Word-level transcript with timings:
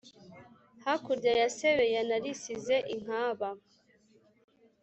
hakurya 0.83 1.31
ya 1.41 1.47
sebeya 1.57 2.01
narisize 2.09 2.77
inkaba 2.95 3.49